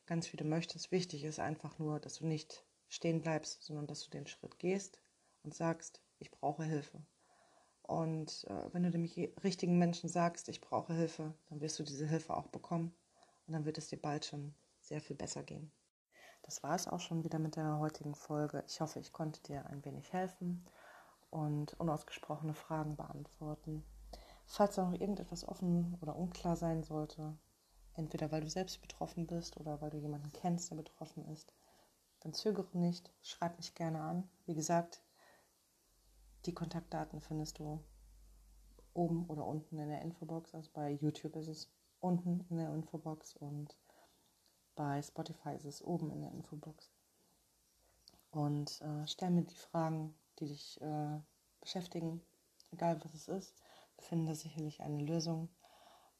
Ganz 0.06 0.32
wie 0.34 0.38
du 0.38 0.44
möchtest. 0.44 0.92
Wichtig 0.92 1.24
ist 1.24 1.40
einfach 1.40 1.80
nur, 1.80 2.00
dass 2.00 2.16
du 2.16 2.26
nicht 2.26 2.66
stehen 2.90 3.22
bleibst, 3.22 3.64
sondern 3.64 3.88
dass 3.88 4.04
du 4.04 4.12
den 4.12 4.28
Schritt 4.28 4.60
gehst 4.60 5.00
und 5.44 5.54
sagst, 5.54 6.02
ich 6.20 6.32
brauche 6.32 6.64
Hilfe. 6.64 7.02
Und 7.84 8.46
äh, 8.50 8.74
wenn 8.74 8.84
du 8.84 8.92
dem 8.92 9.06
richtigen 9.44 9.78
Menschen 9.78 10.10
sagst, 10.10 10.50
ich 10.50 10.62
brauche 10.62 10.94
Hilfe, 10.94 11.34
dann 11.50 11.62
wirst 11.62 11.78
du 11.80 11.84
diese 11.84 12.08
Hilfe 12.08 12.36
auch 12.36 12.48
bekommen. 12.48 12.94
Und 13.46 13.54
dann 13.54 13.66
wird 13.66 13.78
es 13.78 13.88
dir 13.88 14.02
bald 14.02 14.26
schon 14.26 14.54
sehr 14.80 15.02
viel 15.02 15.16
besser 15.16 15.44
gehen. 15.44 15.72
Das 16.44 16.64
war 16.64 16.76
es 16.76 16.88
auch 16.88 17.00
schon 17.00 17.24
wieder 17.24 17.40
mit 17.40 17.56
der 17.56 17.80
heutigen 17.80 18.16
Folge. 18.16 18.64
Ich 18.68 18.82
hoffe, 18.82 19.00
ich 19.00 19.14
konnte 19.14 19.42
dir 19.44 19.66
ein 19.68 19.84
wenig 19.86 20.12
helfen 20.12 20.66
und 21.30 21.80
unausgesprochene 21.80 22.54
Fragen 22.54 22.96
beantworten. 22.96 23.84
Falls 24.46 24.76
da 24.76 24.86
noch 24.86 25.00
irgendetwas 25.00 25.48
offen 25.48 25.98
oder 26.02 26.16
unklar 26.16 26.56
sein 26.56 26.84
sollte, 26.84 27.38
entweder 27.96 28.32
weil 28.32 28.42
du 28.42 28.50
selbst 28.50 28.82
betroffen 28.82 29.26
bist 29.26 29.58
oder 29.58 29.82
weil 29.82 29.90
du 29.90 29.98
jemanden 29.98 30.32
kennst, 30.32 30.70
der 30.70 30.76
betroffen 30.76 31.26
ist, 31.30 31.54
dann 32.20 32.34
zögere 32.34 32.78
nicht, 32.78 33.12
schreib 33.22 33.58
mich 33.58 33.76
gerne 33.76 34.02
an. 34.02 34.30
Wie 34.46 34.56
gesagt, 34.56 35.02
die 36.46 36.54
Kontaktdaten 36.54 37.22
findest 37.22 37.60
du 37.60 37.84
oben 38.94 39.26
oder 39.28 39.46
unten 39.46 39.78
in 39.78 39.90
der 39.90 40.02
Infobox. 40.02 40.54
Also 40.54 40.70
bei 40.74 40.92
YouTube 40.92 41.36
ist 41.36 41.48
es 41.48 41.72
unten 42.00 42.46
in 42.50 42.58
der 42.58 42.74
Infobox 42.74 43.36
und 43.36 43.76
bei 44.76 45.02
Spotify 45.02 45.56
ist 45.56 45.66
es 45.66 45.84
oben 45.84 46.12
in 46.12 46.22
der 46.22 46.32
Infobox. 46.32 46.92
Und 48.32 48.82
äh, 48.82 49.08
stell 49.08 49.30
mir 49.30 49.44
die 49.44 49.56
Fragen, 49.56 50.16
die 50.40 50.48
dich 50.48 50.82
äh, 50.82 51.20
beschäftigen, 51.62 52.22
egal 52.72 53.00
was 53.04 53.14
es 53.14 53.28
ist. 53.28 53.56
Wir 53.96 54.04
finden 54.04 54.26
da 54.26 54.36
sicherlich 54.36 54.82
eine 54.82 55.04
Lösung. 55.04 55.50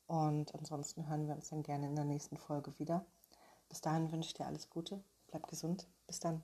Und 0.06 0.54
ansonsten 0.54 1.08
hören 1.08 1.28
wir 1.28 1.34
uns 1.34 1.50
dann 1.50 1.64
gerne 1.64 1.88
in 1.88 1.96
der 1.96 2.06
nächsten 2.06 2.38
Folge 2.38 2.78
wieder. 2.78 3.06
Bis 3.70 3.82
dahin 3.82 4.12
wünsche 4.12 4.28
ich 4.28 4.34
dir 4.36 4.46
alles 4.46 4.70
Gute, 4.70 5.04
bleib 5.28 5.48
gesund. 5.48 5.88
Bis 6.06 6.20
dann. 6.20 6.44